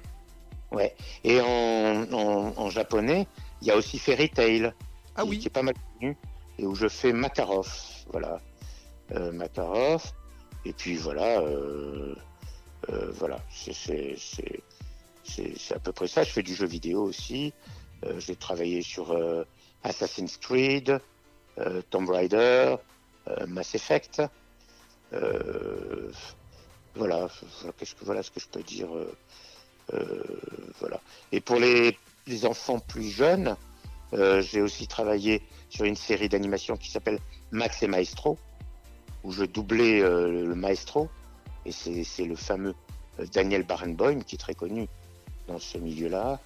Ouais. 0.72 0.96
Et 1.24 1.42
en, 1.42 2.04
en, 2.14 2.54
en 2.58 2.70
japonais, 2.70 3.28
il 3.62 3.68
y 3.68 3.72
a 3.72 3.76
aussi 3.76 4.00
Fairy 4.00 4.30
Tail. 4.30 4.74
Ah 5.16 5.24
qui, 5.24 5.30
oui. 5.30 5.40
qui 5.40 5.48
est 5.48 5.52
pas 5.52 5.62
mal 5.64 5.76
connu 6.00 6.18
et 6.58 6.66
où 6.66 6.76
je 6.76 6.88
fais 6.88 7.14
Makarov, 7.14 7.68
voilà, 8.12 8.40
euh, 9.12 9.32
Makarov, 9.32 10.04
et 10.66 10.74
puis 10.74 10.96
voilà, 10.98 11.40
euh, 11.42 12.16
euh, 12.90 13.12
voilà, 13.12 13.38
c'est 13.52 14.16
c'est 15.24 15.74
à 15.74 15.80
peu 15.80 15.92
près 15.92 16.08
ça. 16.08 16.24
Je 16.24 16.32
fais 16.32 16.44
du 16.44 16.54
jeu 16.54 16.66
vidéo 16.66 17.04
aussi. 17.04 17.54
Euh, 18.06 18.20
J'ai 18.20 18.36
travaillé 18.36 18.82
sur 18.82 19.12
euh, 19.12 19.44
Assassin's 19.84 20.38
Creed, 20.38 21.00
euh, 21.60 21.82
Tomb 21.90 22.10
Raider, 22.10 22.76
Mass 23.48 23.76
Effect. 23.76 24.22
Voilà, 26.96 27.28
qu'est-ce 27.78 27.96
que 27.96 28.06
voilà 28.06 28.22
ce 28.22 28.30
que 28.30 28.40
je 28.40 28.48
peux 28.48 28.62
dire. 28.64 28.90
voilà. 30.80 31.00
Et 31.32 31.40
pour 31.40 31.60
les, 31.60 31.98
les 32.28 32.46
enfants 32.46 32.80
plus 32.80 33.10
jeunes, 33.10 33.56
j'ai 34.12 34.62
aussi 34.62 34.88
travaillé 34.88 35.42
sur 35.70 35.86
une 35.86 35.96
série 35.96 36.30
d'animation 36.30 36.76
qui 36.76 36.92
s'appelle 36.92 37.20
Max 37.52 37.82
et 37.82 37.88
Maestro, 37.88 38.38
où 39.24 39.32
je 39.32 39.46
doublais 39.46 40.02
le 40.02 40.54
maestro, 40.54 41.10
et 41.66 41.72
c'est 41.72 42.26
le 42.26 42.36
fameux 42.36 42.76
Daniel 43.34 43.64
Barenboim 43.64 44.22
qui 44.22 44.36
est 44.36 44.40
très 44.40 44.56
connu 44.56 44.88
dans 45.48 45.60
ce 45.60 45.78
milieu-là. 45.78 46.40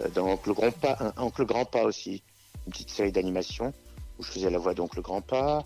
Euh, 0.00 0.08
dans 0.08 0.26
Oncle 0.26 0.52
Grandpa, 0.52 0.96
un, 1.00 1.22
Oncle 1.22 1.44
Grandpa 1.44 1.82
aussi, 1.82 2.22
une 2.66 2.72
petite 2.72 2.90
série 2.90 3.12
d'animation 3.12 3.72
où 4.18 4.22
je 4.22 4.30
faisais 4.30 4.50
la 4.50 4.58
voix 4.58 4.74
d'Oncle 4.74 5.00
Grandpa. 5.02 5.64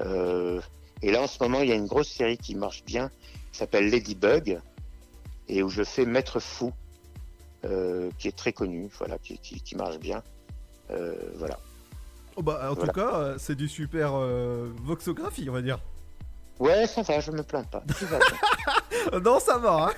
Euh, 0.00 0.60
et 1.02 1.10
là, 1.10 1.22
en 1.22 1.26
ce 1.26 1.42
moment, 1.42 1.60
il 1.60 1.68
y 1.68 1.72
a 1.72 1.76
une 1.76 1.86
grosse 1.86 2.08
série 2.08 2.38
qui 2.38 2.54
marche 2.54 2.84
bien, 2.84 3.10
qui 3.52 3.58
s'appelle 3.58 3.90
Ladybug, 3.90 4.60
et 5.48 5.62
où 5.62 5.68
je 5.68 5.82
fais 5.84 6.04
Maître 6.04 6.40
Fou, 6.40 6.72
euh, 7.64 8.10
qui 8.18 8.28
est 8.28 8.36
très 8.36 8.52
connu, 8.52 8.88
voilà, 8.98 9.18
qui, 9.18 9.38
qui, 9.38 9.60
qui 9.60 9.76
marche 9.76 9.98
bien. 9.98 10.22
Euh, 10.90 11.14
voilà. 11.36 11.58
Oh 12.36 12.42
bah 12.42 12.68
en 12.70 12.74
Voilà. 12.74 12.92
tout 12.92 13.00
cas 13.00 13.34
c'est 13.38 13.54
du 13.54 13.66
super 13.66 14.12
voxographie 14.84 15.48
on 15.48 15.54
va 15.54 15.62
dire. 15.62 15.78
Ouais, 16.58 16.86
ça 16.86 17.00
va, 17.00 17.18
je 17.20 17.30
me 17.30 17.42
plains 17.42 17.64
pas. 17.64 17.82
Va 17.86 19.18
non 19.20 19.40
ça 19.40 19.56
va. 19.56 19.88
Hein 19.88 19.92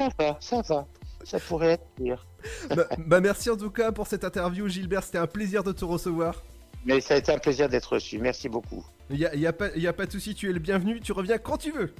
Ça 0.00 0.08
va, 0.18 0.36
ça 0.40 0.60
va. 0.62 0.86
Ça 1.26 1.40
pourrait 1.40 1.72
être 1.72 1.86
pire. 1.96 2.24
bah, 2.76 2.86
bah, 2.98 3.20
merci 3.20 3.50
en 3.50 3.56
tout 3.56 3.70
cas 3.70 3.90
pour 3.90 4.06
cette 4.06 4.22
interview, 4.22 4.68
Gilbert. 4.68 5.02
C'était 5.02 5.18
un 5.18 5.26
plaisir 5.26 5.64
de 5.64 5.72
te 5.72 5.84
recevoir. 5.84 6.44
Mais 6.84 7.00
ça 7.00 7.14
a 7.14 7.16
été 7.16 7.32
un 7.32 7.38
plaisir 7.38 7.68
d'être 7.68 7.94
reçu. 7.94 8.18
Merci 8.18 8.48
beaucoup. 8.48 8.84
Il 9.10 9.16
n'y 9.16 9.26
a, 9.26 9.34
y 9.34 9.46
a, 9.46 9.52
pas, 9.52 9.70
y 9.74 9.88
a 9.88 9.92
pas 9.92 10.06
de 10.06 10.12
souci, 10.12 10.36
tu 10.36 10.48
es 10.48 10.52
le 10.52 10.60
bienvenu. 10.60 11.00
Tu 11.00 11.10
reviens 11.10 11.38
quand 11.38 11.56
tu 11.56 11.72
veux. 11.72 11.92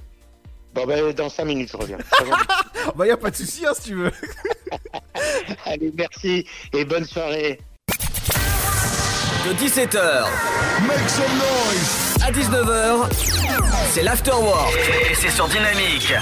Bon, 0.74 0.86
ben, 0.86 1.12
dans 1.12 1.28
5 1.28 1.44
minutes, 1.44 1.70
je 1.72 1.76
reviens. 1.76 1.98
bah, 2.94 3.04
il 3.04 3.06
n'y 3.06 3.10
a 3.10 3.16
pas 3.16 3.30
de 3.30 3.36
souci, 3.36 3.66
hein, 3.66 3.72
si 3.74 3.88
tu 3.88 3.94
veux. 3.96 4.12
Allez, 5.64 5.92
merci 5.96 6.46
et 6.72 6.84
bonne 6.84 7.04
soirée. 7.04 7.58
De 7.88 9.52
17h 9.54 10.26
Make 10.86 11.08
some 11.08 11.24
noise 11.36 12.06
à 12.22 12.30
19h, 12.30 13.08
c'est 13.90 14.02
l'Afterwork 14.02 14.74
et 15.10 15.14
c'est 15.14 15.30
sur 15.30 15.48
Dynamique. 15.48 16.12